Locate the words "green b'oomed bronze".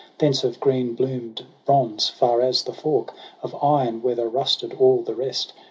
0.59-2.09